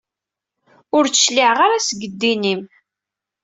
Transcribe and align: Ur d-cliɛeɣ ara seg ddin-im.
Ur 0.97 1.05
d-cliɛeɣ 1.07 1.57
ara 1.65 1.85
seg 1.87 1.99
ddin-im. 2.11 2.61